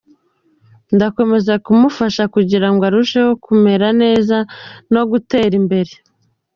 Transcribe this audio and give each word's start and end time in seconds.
Ndakomeza 0.95 1.53
kumufasha 1.65 2.23
kugira 2.33 2.67
ngo 2.71 2.81
arusheho 2.89 3.31
kumera 3.45 3.87
neza 4.01 4.37
no 4.93 5.01
gutera 5.09 5.53
imbere. 5.61 5.91